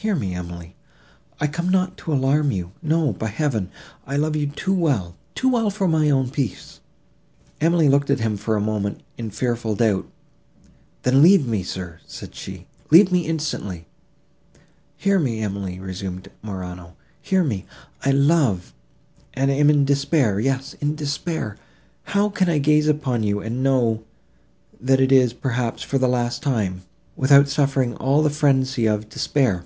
"Hear 0.00 0.14
me, 0.14 0.32
Emily: 0.32 0.76
I 1.40 1.48
come 1.48 1.70
not 1.70 1.96
to 1.96 2.12
alarm 2.12 2.52
you; 2.52 2.70
no, 2.80 3.12
by 3.12 3.26
Heaven! 3.26 3.68
I 4.06 4.14
love 4.16 4.36
you 4.36 4.46
too 4.46 4.72
well—too 4.72 5.48
well 5.50 5.70
for 5.70 5.88
my 5.88 6.08
own 6.08 6.30
peace." 6.30 6.78
Emily 7.60 7.88
looked 7.88 8.08
at 8.08 8.20
him 8.20 8.36
for 8.36 8.54
a 8.54 8.60
moment, 8.60 9.00
in 9.16 9.32
fearful 9.32 9.74
doubt. 9.74 10.08
"Then 11.02 11.20
leave 11.20 11.48
me, 11.48 11.64
sir," 11.64 11.98
said 12.06 12.36
she, 12.36 12.68
"leave 12.92 13.10
me 13.10 13.26
instantly." 13.26 13.88
"Hear 14.96 15.18
me, 15.18 15.40
Emily," 15.40 15.80
resumed 15.80 16.30
Morano, 16.42 16.94
"hear 17.20 17.42
me! 17.42 17.64
I 18.04 18.12
love, 18.12 18.72
and 19.34 19.50
am 19.50 19.68
in 19.68 19.84
despair—yes—in 19.84 20.94
despair. 20.94 21.56
How 22.04 22.28
can 22.28 22.48
I 22.48 22.58
gaze 22.58 22.86
upon 22.86 23.24
you, 23.24 23.40
and 23.40 23.64
know, 23.64 24.04
that 24.80 25.00
it 25.00 25.10
is, 25.10 25.32
perhaps, 25.32 25.82
for 25.82 25.98
the 25.98 26.06
last 26.06 26.40
time, 26.40 26.82
without 27.16 27.48
suffering 27.48 27.96
all 27.96 28.22
the 28.22 28.30
frenzy 28.30 28.86
of 28.86 29.08
despair? 29.08 29.64